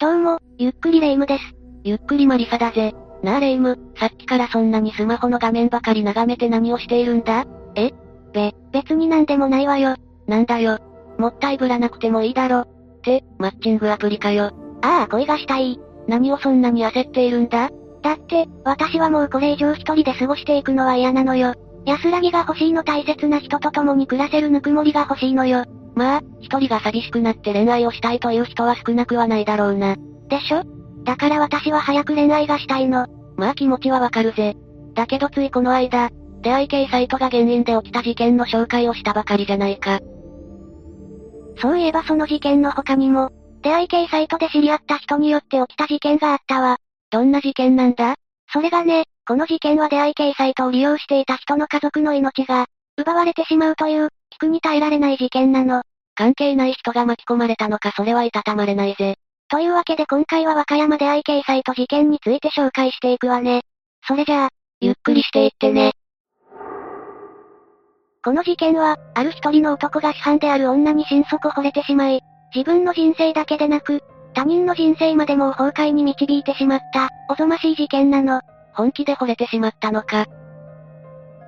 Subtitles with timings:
[0.00, 1.56] どうも、ゆっくりレ夢ムです。
[1.82, 2.94] ゆっくりマリサだぜ。
[3.24, 7.46] なあレ夢ム、さっきからそんなにスマホの画面ばかり眺めて何をしているんだ？
[7.74, 7.90] え？
[8.32, 9.96] べ、別になんでもないわよ。
[10.28, 10.78] なんだよ。
[11.18, 12.60] もったいぶらなくてもいいだろ。
[12.60, 12.66] っ
[13.02, 14.52] て、マッチングアプリかよ。
[14.82, 15.80] ああ、恋がしたい。
[16.06, 17.68] 何をそんなに焦っているんだ？
[18.00, 21.54] だって、私はもうこれ以上一人で過ごしていくのは嫌なのよ。
[21.86, 25.64] 安らぎが欲しいの大切な人と共に暮らせるぬくもりが欲しいのよ。
[25.98, 29.96] まあ、一人が寂しくなって恋愛をしたいという人は少なくはないだろうな。
[30.28, 30.62] でしょ？
[31.02, 33.08] だから私は早く恋愛がしたいの。
[33.36, 34.56] まあ気持ちはわかるぜ。
[34.94, 39.98] だけどついこの間、出会い系サイトが原因で起きた事件の紹介をしたばかりじゃないか。
[41.60, 46.76] そういえばその事件の他にも、出会い系サイトで知り合った人によって起きた事件があったわ。
[47.10, 48.14] どんな事件なんだ？
[48.52, 55.82] それがね、この事件は出会い系サイトを利用していた人の家族の命が、奪われてしまうという、聞くに耐えられない事件なの。
[56.14, 59.16] 関係ない人が巻き込まれたのかそれはいたたまれないぜ。
[59.48, 63.62] というわけで今回は和歌山出会い系サイト事件について紹介していくわね。
[64.06, 64.48] それじゃあ、
[64.80, 65.92] ゆっくりしていってね。
[68.24, 72.20] この事件は、ある一人の男が市販である女に心底惚れてしまい、
[72.54, 74.02] 自分の人生だけでなく、
[74.34, 78.40] 他人の人生までも崩壊に導いてしまった、おぞましい事件なの。
[78.72, 80.26] 本気で惚れてしまったのか。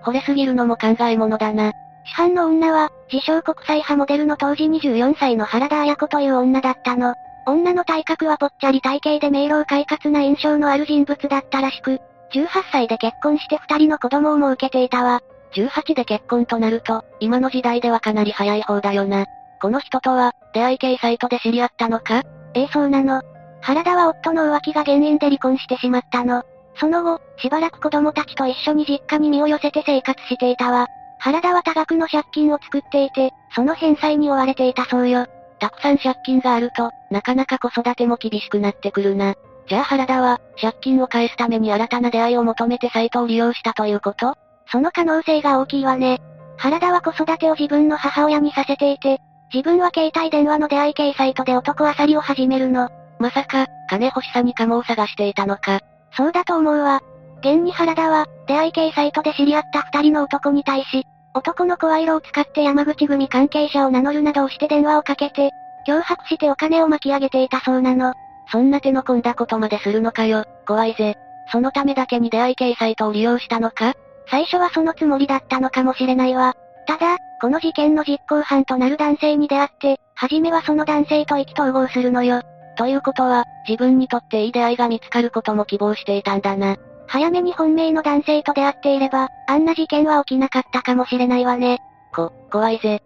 [0.04, 1.72] 惚れすぎるのも考え物だな。
[2.05, 7.15] 市販の女は、自称国際派モデルの当時24歳の原田彩子という女だったの。
[7.47, 12.01] 女の体格はぽっちゃり体型で明朗快活な印象のある人物だったらしく、
[12.33, 15.21] 18歳で結婚して二人の子供をも受けていたわ。
[15.55, 19.27] 18で結婚となると、今の時代ではかなり早い方だよな。
[19.60, 22.22] この人とは、出会い系サイトで知り合ったのか？
[22.55, 23.22] ええそうなの。
[23.62, 26.43] 原田は夫の浮気が原因で離婚してしまったの。
[26.77, 30.87] その後、しばらく子供たちと一緒に実家に身を寄せて生活していたわ。
[31.20, 35.26] 原田は多額の借金を作っていて、その返済に追われていたそうよ。
[35.60, 39.34] たくさん借金があると、なかなか子育ても厳しくなってくるな。
[39.69, 44.34] じゃあ原田は、借金を返すために新たな出会いを求めてサイトを利用したということ？
[44.72, 46.20] その可能性が大きいわね。
[46.56, 49.20] 原田は子育てを自分の母親にさせていて、
[49.53, 52.88] 自分は携帯電話の出会い系サイトで男あさりを始めるの。
[53.19, 55.80] まさか、金欲しさにカモを探していたのか。
[56.16, 57.03] そうだと思うわ。
[57.41, 65.51] 現に原田は、出会い系サイトで知り合った二人の男に対し、男の声色を使って山口組関係者を名乗るなどをして電話をかけて、
[65.87, 68.12] 脅迫してお金を巻き上げていたそうなの。
[68.51, 71.17] そんな手の込んだことまでするのかよ、怖いぜ。
[71.53, 73.95] そのためだけに出会い系サイトを利用したのか？
[74.28, 76.55] 最初はそのつもりだったのかもしれないわ。
[76.87, 82.43] ただ、この事件の実行犯となる男性に出会って、はじめはその男性と意気投合するのよ。
[82.77, 86.77] ということは、自分にとっていい出会いが見つかることも希望していたんだな。
[87.12, 91.81] 早めに本命の男性と出会っていれば、あんな事件は起きなかったかもしれないわね。
[92.15, 93.03] こ、怖いぜ。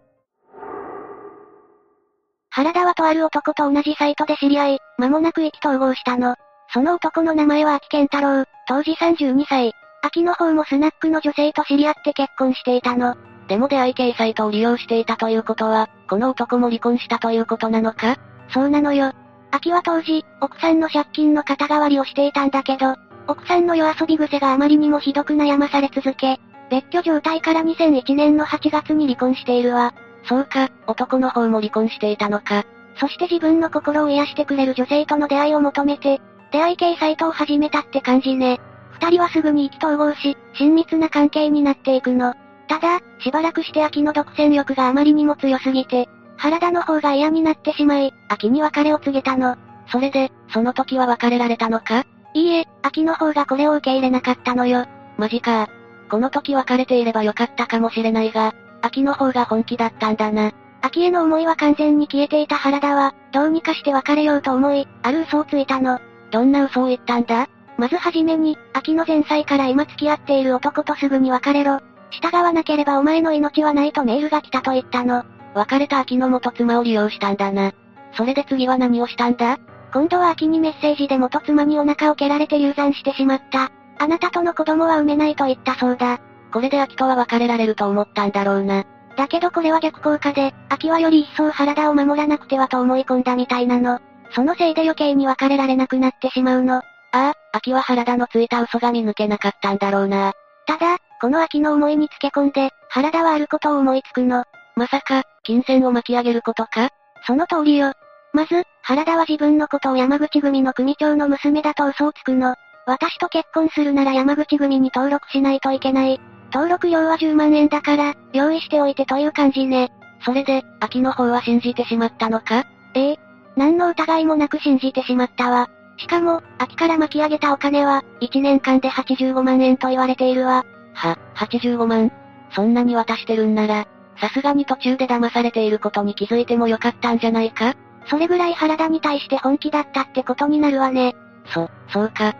[2.51, 6.35] 原田はとある男と同じサイトで知り合い、間もなく意気投合したの。
[6.71, 9.73] その男の名前は秋健太郎、当時32歳。
[10.03, 13.15] 秋の方もスナックの女性と知り合って結婚していたの。
[13.47, 18.17] でも出会い系サイトを利用していたということは、この男も離婚したということなのか？
[18.49, 19.13] そうなのよ。
[19.49, 22.95] 秋は当時、奥さんの借金の肩代わりをしていたんだけど、
[23.27, 29.93] 奥さんの夜遊び癖があまりにもひどく悩まされ続け、別居状態から2001年の8月に離婚しているわ。
[30.23, 32.65] そうか、男の方も離婚していたのか。
[32.97, 36.21] そして自分の心を癒してくれる女性との出会いを求めて、
[36.51, 38.59] 出会い系サイトを始めたって感じね。
[38.91, 42.33] 二人はすぐに意気投合し、親密な関係になっていくの。
[42.67, 46.07] ただ、しばらくして秋の独占欲があまりにも強すぎて、
[46.37, 49.57] 原田の方が嫌になってしまい、秋に別れを告げたの。
[49.91, 52.05] それで、その時は別れられたのか？
[52.35, 54.85] いいえ、秋の方がこれを受け入れなかったのよ。
[55.17, 55.69] マジか。
[56.09, 60.51] この時別れていればよかったかもしれないが、秋の方が本気だったんだな。
[60.81, 65.97] 秋への思いは完全に消えていた原田は、どうにかして別れようと思い、ある嘘をついたの。
[66.29, 67.47] どんな嘘を言ったんだ？
[67.77, 71.79] まずはじめに、秋の前妻から今付き合っている男とすぐに別れろ。
[72.11, 75.23] 従わなければお前の命はないとメールが来たと言ったの。
[75.53, 77.71] 別れた秋の元妻を利用したんだな。
[78.17, 79.57] それで次は何をしたんだ？
[79.95, 83.71] 今度は秋にメッセージで元妻にお腹を蹴られて流産してしまった。
[83.97, 86.19] あなたとの子供は産めないと言ったそうだ。
[86.51, 88.83] これで秋とは別れられると思ったんだろうな。
[89.15, 93.99] だけどこれは逆効果で、秋はより一層原田を守らなくてはと思い込んだみたいなの。
[94.31, 96.79] そのせいで余計に別れられなくなってしまうの。
[96.79, 96.81] あ
[97.13, 100.33] あ、秋は原田のついた嘘が見抜けなかったんだろうな。
[100.67, 104.43] ただ、この秋の思いにつけ込んで、原田はあることを思いつくの。
[104.75, 106.89] まさか、金銭を巻き上げることか？
[107.25, 107.93] その通りよ。
[108.35, 112.55] まず、原田は自分のことを山口組の組長の娘だと嘘をつくの。
[112.85, 116.19] 私と結婚するなら山口組に登録しないといけない。
[116.53, 119.89] 登録料は10万円だから、用意しておいてという感じね。
[120.23, 122.65] それで、秋の方は信じてしまったのか？
[122.93, 123.19] ええ。
[123.55, 125.69] 何の疑いもなく信じてしまったわ。
[125.97, 130.65] しかも、秋から巻き上げたお金は、1年間で85万円と言われているわ。
[130.93, 132.11] は、85万？
[132.51, 133.87] そんなに渡してるんなら、
[134.19, 137.75] さすがに途中で騙されていることに気づいてもよかったんじゃないか？
[138.07, 141.15] それぐらい原田に対して本気だったってことになるわね。
[141.53, 142.35] そ、そうか。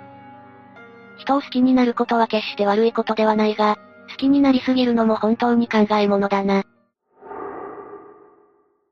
[1.17, 3.77] 人を好きになることは決して悪いことではないが、
[4.09, 6.63] 好きになりすぎるのも本当に考え物だな。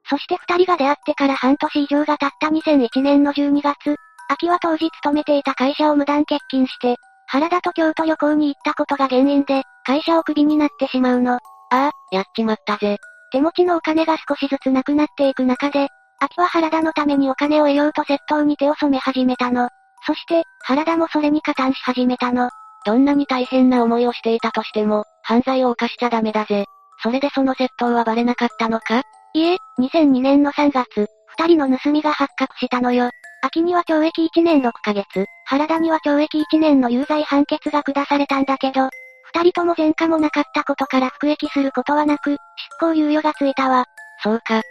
[0.10, 3.96] そして二人が出会ってから半年以上が経った2001年の12月、
[4.30, 6.98] 秋は当時勤めていた会社を無断欠勤して、
[7.28, 11.36] 原田と京都旅行に行ったことが原因で、会社をクビになってしまうの。
[11.36, 11.40] あ
[11.72, 12.98] あ、やっちまったぜ。
[13.31, 15.90] 手持ちのお金が少しずつなくなっていく中で、
[16.24, 19.68] 秋は原田のためにお金を得ようと窃盗に手を染め始めたの。
[20.08, 22.50] そして、原田もそれに加担し始めたの。
[22.86, 26.66] どんなに大変な思いをしていたとしても、犯罪を犯しちゃダメだぜ。
[27.02, 29.02] それでその窃盗はバレなかったのか？
[29.34, 33.10] いえ、2002年の3月、二人の盗みが発覚したのよ。
[33.42, 38.90] 秋には懲役1年6ヶ月、原田には懲役1年の有罪判決が下されたんだけど、
[39.34, 42.38] 二人とも前科もなかったことから服役することはなく、執
[42.80, 43.86] 行猶予がついたわ。
[44.24, 44.62] そうか。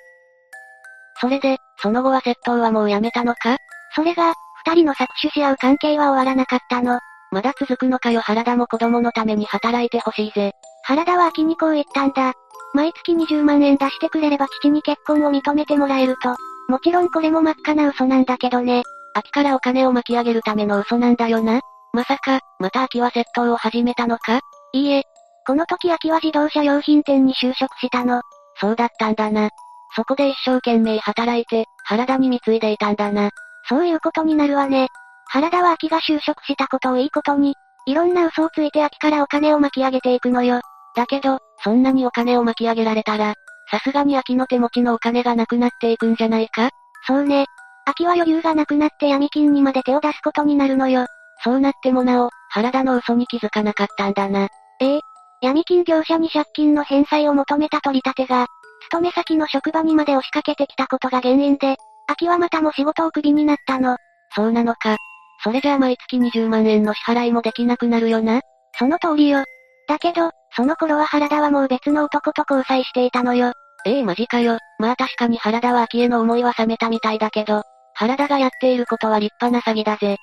[1.22, 3.56] それで、その後は窃盗はもうやめたのか？
[3.94, 4.34] それが、
[4.66, 6.98] 二人の搾取し合う関係は終わらなかったの。
[7.30, 10.52] まだ続くのかよ原田も子供のために働いてほしいぜ。
[10.82, 12.32] 原田は秋にこう言ったんだ。
[12.74, 16.34] 毎月20万円出してくれれば父に結婚を認めてもらえると。
[16.68, 18.82] もちろんこれも真っ赤な嘘なんだけどね。
[19.14, 21.60] 秋からお金を巻き上げるための嘘なんだよな。
[21.92, 24.40] まさか、また秋は窃盗を始めたのか？
[24.72, 25.04] いいえ。
[25.46, 28.22] この時秋は自動車用品店に就職したの。
[28.60, 29.50] そうだったんだな。
[29.94, 33.30] そこで一生懸命働いて、原田に貢いでいたんだな。
[33.68, 34.88] そういうことになるわね。
[35.26, 37.54] 原田は秋が就職したことをいいことに、
[37.86, 40.60] いろんな嘘をついて秋からお金を巻き上げていくのよ。
[40.94, 43.34] だけど、そんなにお金を巻き上げられたら、
[43.70, 46.70] さすがに秋の手持ちのお金がなくなっていくんじゃないか？
[47.06, 47.46] そうね。
[47.84, 51.06] 秋は余裕がなくなって闇金にまで手を出すことになるのよ。
[51.42, 54.48] そうなってもなお、原田の嘘に気づかなかったんだな。
[54.80, 55.00] ええ。
[55.40, 58.46] 闇金業者に借金の返済を求めた取り立てが、
[58.86, 61.76] 勤め先の職場にまで押しかけてきたことが原因で、
[62.08, 63.96] 秋はまたも仕事をクビになったの。
[64.34, 64.96] そうなのか。
[65.42, 68.40] それじゃあ毎月20万円の支払いもできなくなるよな。
[68.78, 69.44] その通りよ。
[69.88, 73.52] だけど、その頃は原田はもう別の男と交際していたのよ。
[73.84, 74.58] ええマジかよ。
[74.78, 77.62] まあ確かに原田は秋への思いは冷めたみたいだけど、
[77.94, 80.16] 原田がやっていることは立派な詐欺だぜ。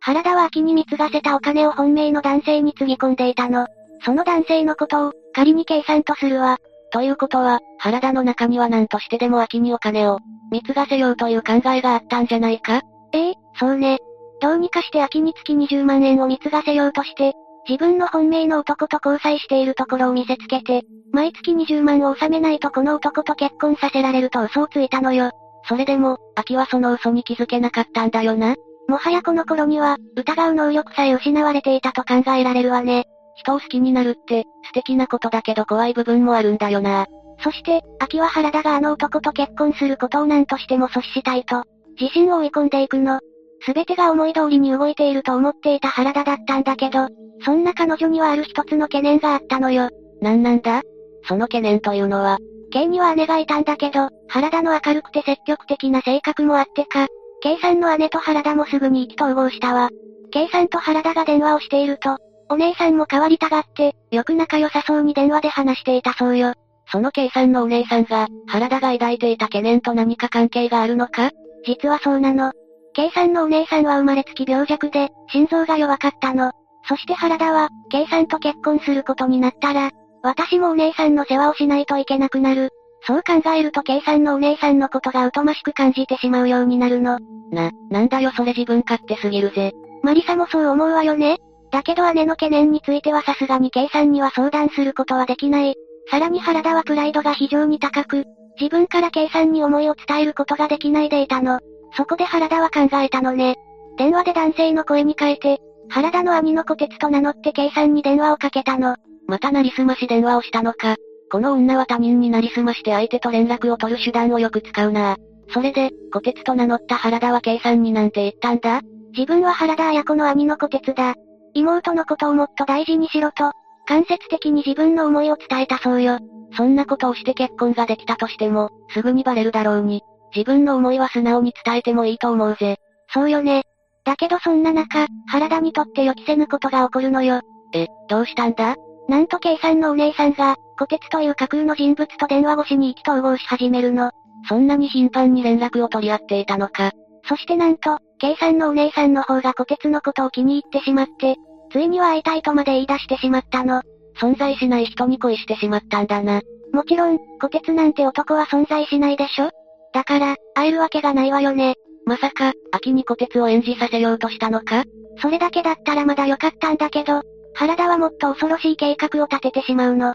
[0.00, 3.66] 原田は秋に貢がせたお金を本命の男性につぎ込んでいたの。
[4.04, 6.58] その男性のことを、仮に計算とするわ。
[6.92, 10.18] ということは、原田の中には何としてでも秋にお金を、
[10.50, 12.82] 貢がせようという考えがあったんじゃないか？
[13.12, 13.98] ええそうね。
[14.40, 17.34] どうにかして秋に月20万円を貢がせようとして、
[17.68, 20.82] 自分の本命の男と交際しているところを見せつけて、
[21.12, 25.30] 毎月20万を納めないとこの男と結婚させられると嘘をついたのよ。
[25.68, 28.54] それでも、秋はその嘘に気づけなかったんだよな。
[28.88, 33.04] もはやこの頃には、疑う能力さえ失われていたと考えられるわね。
[33.40, 37.06] 人を好きになるって、素敵なことだけど怖い部分もあるんだよな。
[37.42, 41.64] そして、秋は原田があの男と結婚することを何としても阻止したいと、
[41.98, 43.20] 自信を追い込んでいくの。
[43.62, 47.08] すべてが思い通りに動いていると思っていた原田だったんだけど、
[47.44, 49.88] そんな彼女にはある一つの懸念があったのよ。
[50.20, 50.82] なんなんだ？
[51.24, 52.38] その懸念というのは、
[52.72, 57.06] K には姉がいたんだけど、原田の明るくて積極的な性格もあってか、
[57.42, 59.90] K さんの姉と原田もすぐに意気投合したわ。
[60.30, 62.16] K さんと原田が電話をしていると、
[62.50, 66.52] お姉さんも変わりたがって、よく仲良さそうに電話で話していたそうよ。
[66.90, 71.30] その K さんのお姉さんが、原田が抱いていた懸念と何か関係があるのか？
[71.64, 72.50] 実はそうなの。
[72.92, 76.50] K さんのお姉さんは生まれつき病弱で、心臓が弱かったの。
[76.88, 79.90] そして原田は、K さんと結婚することになったら、
[80.24, 82.70] 私もお姉さんの世話をしないといけなくなる。
[83.06, 87.20] そう考えると K さんのお姉さんのことが疎ましく感じてしまうようになるの。
[87.52, 89.72] な、なんだよそれ自分勝手すぎるぜ。
[90.02, 91.38] マリサもそう思うわよね
[91.70, 95.74] だけど姉の懸念についてはさすがに K さんには相談することはできない。
[96.10, 98.24] さらに原田はプライドが非常に高く、
[98.60, 101.60] 自分から K さんに思いを伝えることができないでいたの。
[101.96, 103.56] そこで原田は考えたのね。
[103.96, 105.58] 電話で男性の声に変えて、
[105.88, 108.96] 原田の兄の小鉄と名乗って K さんに電話をかけたの。
[109.26, 110.96] またなりすまし電話をしたのか。
[111.30, 115.16] この女は他人になりすまして相手と連絡を取る手段をよく使うな。
[115.52, 118.82] それで、小鉄と名乗った原田は計算になんて言ったんだ？
[119.12, 121.14] 自分は原田綾子の兄の小鉄だ。
[121.54, 123.52] 妹のことをもっと大事にしろと、
[123.86, 126.18] 間接的に自分の思いを伝えたそうよ。
[126.56, 130.02] そんなことをして結婚ができたとしても、すぐにバレるだろうに。
[130.34, 132.76] 自分の思いは素直に伝えてもいいと思うぜ。
[133.12, 133.64] そうよね。
[134.04, 137.40] だけどそんな中、原田にとって予期せぬことが起こるのよ。
[137.74, 138.76] え、どうしたんだ？
[139.08, 144.12] なんと計算のお姉さんが、小鉄という架空の人物と電話越しに意気投合し始めるの。
[144.48, 146.92] そんなに頻繁に連絡を取り合っていたのか。
[147.24, 151.36] そしてなんと、計算のお姉さんの方が小鉄のことを気に入ってしまって、
[151.72, 153.82] ついには会いたいとまで言い出してしまったの。
[154.20, 156.42] 存在しない人に恋してしまったんだな。
[156.72, 159.50] もちろん、小鉄なんて男は存在しないでしょ
[159.92, 161.74] だから、会えるわけがないわよね。
[162.04, 164.84] まさか、秋に小鉄を演じさせようとしたのか？
[165.22, 167.22] それだけだったらまだよかったんだけど、
[167.54, 170.14] 原田はもっと恐ろしい計画を立ててしまうの。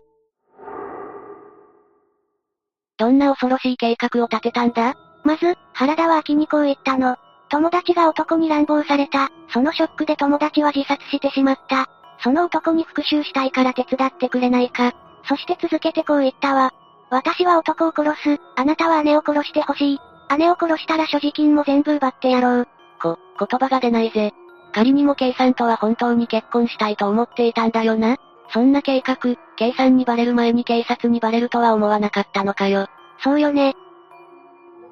[2.98, 4.94] どんな恐ろしい計画を立てたんだ？
[5.24, 7.18] まず、原田は秋にこう言ったの。
[7.50, 9.30] 友達が男に乱暴された。
[9.50, 11.88] そのショックで友達は自殺してしまった。
[12.20, 14.94] その男に復讐したいから手伝ってくれないか。
[15.28, 16.74] そして続けてこう言ったわ。
[17.10, 18.42] 私は男を殺す。
[18.56, 20.00] あなたは姉を殺してほしい。
[20.38, 22.68] 姉を殺したら所持金も全部奪ってやろう。
[23.02, 24.34] こ、言葉が出ないぜ。
[24.74, 28.18] 仮にも K さんとは本当に結婚したいと思っていたんだよな。
[28.50, 29.18] そんな計画、
[29.56, 32.88] K さんにバレる前に警察にバレるとは思わなかったのかよ。
[33.24, 33.76] そうよね。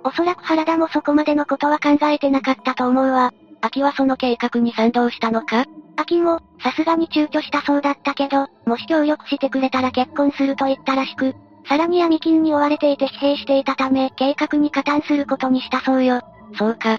[0.03, 3.31] おそらく原田もそこまでのことは考えてなかったと思うわ。
[3.61, 5.65] 秋はその計画に賛同したのか？
[5.95, 11.35] 秋も、さすがに躊躇したそうだったけど、もし協力してくれたら結婚すると言ったらしく、
[11.67, 16.21] さらに闇金に追われていて疲弊していたため、計画に加担することにしたそうよ。
[16.57, 16.97] そうか。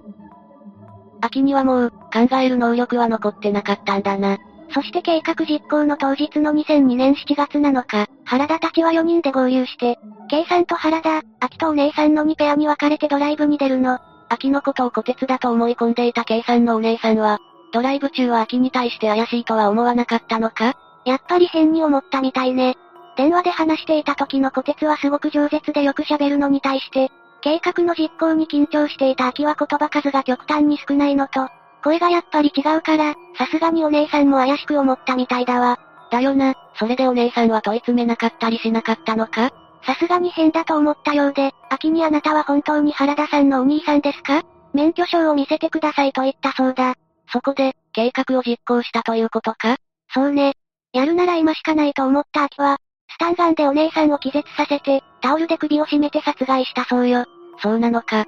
[1.20, 4.38] 秋にはもう、考える能力は残ってなかったんだな。
[4.75, 14.00] そして計画実行の当日の2002年7月7日、原田たちは4人で合流して、K さんと原田、秋とお姉さんの2ペアに分かれてドライブに出るの。
[14.28, 17.38] 秋のことを小鉄だと思い込んでいた K さんのお姉さんは、
[17.73, 20.75] ドライブ中は秋に対して怪しいとは思わなかったのか？
[21.04, 22.75] やっぱり変に思ったみたいね。
[23.16, 27.12] 電話で話していた時の小鉄はすごく饒舌でよく喋るのに対して、
[27.43, 31.49] 計画の実行に緊張していた秋は言葉数が極端に少ないのと、
[31.84, 35.78] 声がやっぱり違うから、さすがにお姉さんも怪しく思ったみたいだわ。
[36.10, 39.52] だよな、それでお姉さんは問い詰めなかったりしなかったのか？
[39.84, 44.42] さすがに変だと思ったようで、秋にあなたは本当に原田さんのお兄さんですか？
[44.72, 46.94] 免許証を見せてくださいと言ったそうだ。
[47.30, 49.76] そこで、計画を実行したということか？
[50.14, 50.54] そうね。
[50.94, 52.78] やるなら今しかないと思った秋は、
[53.10, 57.26] スタンガンでお姉さんを気絶させて、タオルで首を絞めて殺害したそうよ。
[57.58, 58.24] そうなのか。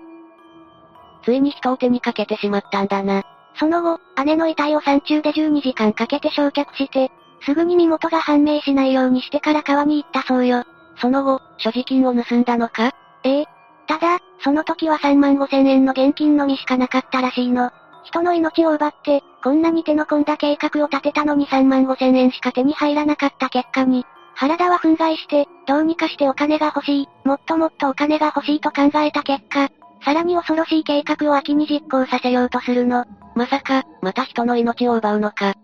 [1.24, 3.24] ついに人を手にかけてしまったんだな。
[3.58, 7.10] その後、姉の遺体を山中で12時間かけて焼却して、
[7.42, 10.64] すぐに身元が判明しないようにしてから川に行ったそうよ。
[11.00, 12.92] その後、所持金を盗んだのか？
[13.24, 13.46] ええ。
[13.86, 17.70] ただ、その時は3万5千円の現金のみしかなかったらしいの。
[18.04, 29.68] 人の命を奪って、こんなに手の込んだ計画を立てたのに3万5千円しか手に入らなかった結果に、原田は憤慨して、どうにかしてお金が欲しい、もっともっとお金が欲しいと考えた結果、
[30.04, 33.04] さらに恐ろしい計画を秋に実行させようとするの。
[33.34, 35.54] まさか、また人の命を奪うのか。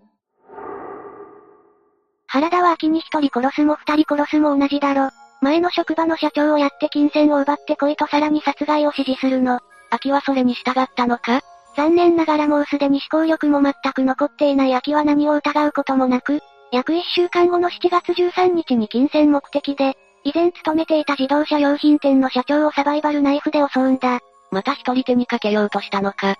[2.26, 5.10] 原田は秋に一人殺すも二人殺すも同じだろ。
[5.42, 9.60] 前の職場の社長をやって金銭を奪ってこいとさらに殺害を指示するの。
[9.90, 11.40] 秋はそれに従ったのか？
[11.76, 24.20] 残念ながらもうすでに思考力も全く残っていない秋は何を疑うこともなく、約1週間後の7月13日に金銭目的で、以前勤めていた自動車用品店の社長をサバイバルナイフで襲うんだ。
[24.50, 26.36] また一人手にかけようとしたのか。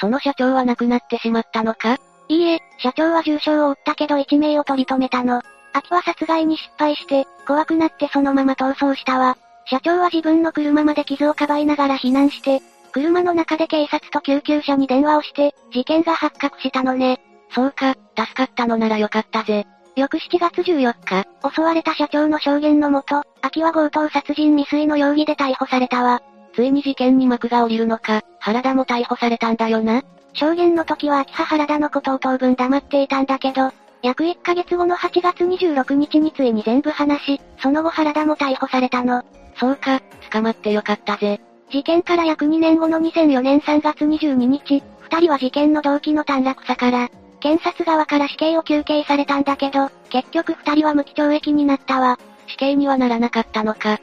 [0.00, 1.98] その社長は亡くなってしまったのか？
[2.28, 5.42] いいえ、社長は重傷を負ったけど一命を取り留めたの。
[5.72, 9.36] 秋は殺害に失敗して、怖くなってそのまま逃走したわ。
[9.66, 12.60] 社長は自分の車まで傷をかばいながら避難して、
[12.92, 17.20] 車の中で警察と救急車に電話をして、事件が発覚したのね。
[17.54, 19.66] そうか、助かったのならよかったぜ。
[19.98, 21.24] 翌7月14日、
[21.54, 26.22] 襲われた社長の証言のもと、秋は強盗殺人未遂の容疑で逮捕されたわ。
[26.54, 30.02] ついに事件に幕が降りるのか、原田も逮捕されたんだよな。
[30.34, 39.24] 証言の時は秋葉原田のことを当分黙っていたんだけど、約1ヶ月後の8月26日についに全部話し、その後原田も逮捕されたの。
[39.56, 40.00] そうか、
[40.30, 41.40] 捕まってよかったぜ。
[41.70, 52.18] 事件から約2年後の2004年3月22日、二人は事件の動機の短絡さから、検察側から死刑を求刑されたんだけど、結局二人は無期懲役になったわ。
[52.46, 54.00] 死刑にはならなかったのか。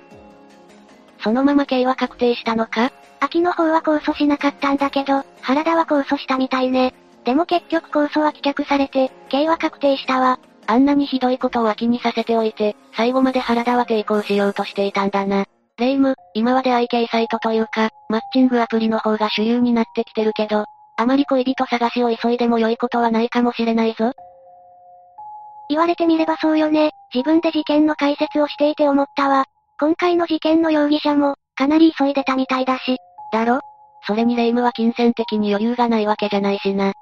[1.20, 6.94] そのまま刑は確定したのか秋の方は控訴しなかったんだけど、原田は控訴したみたいね。
[7.24, 10.40] でも結局控訴は棄却されて、刑は確定したわ。
[10.68, 15.46] あんなにひどいことを秋にさせておいて、最後まで原田は抵抗しようとしていたんだな。
[15.78, 20.66] レイム、今は出会い系サイトというか、マッチングアプリの方が主流になってきてるけど、
[20.98, 24.14] あまり恋人探しを急いでも良いことはないかもしれないぞ。
[25.70, 26.92] 言われてみればそうよね。
[27.14, 29.46] 自分で事件の解説をしていて思ったわ。
[29.80, 32.98] 今回の事件の容疑者も、かなり急いでたみたいだし。
[33.34, 33.60] だろ？
[34.08, 36.94] それにレイムは金銭的に余裕がないわけじゃないしな。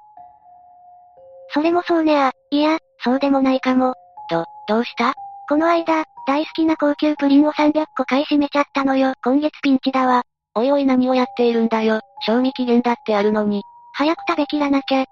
[1.50, 2.32] それもそうねあ。
[2.50, 3.94] いや、そうでもないかも。
[4.30, 5.12] と、どうした？
[5.48, 9.12] この間、大好きな高級プリンを300個買い占めちゃったのよ。
[9.22, 10.22] 今月ピンチだわ。
[10.54, 12.00] おいおい何をやっているんだよ。
[12.20, 13.62] 賞味期限だってあるのに。
[13.96, 15.04] 早く食べきらなきゃ。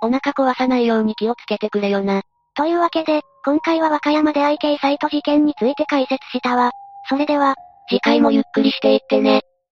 [0.00, 2.22] お腹壊さないように気をつけてくれよな。
[2.54, 6.70] というわけで、今回は和歌山で愛系サイト事件について解説したわ。
[7.08, 7.56] それでは、
[7.88, 9.42] 次回もゆっくりしていってね。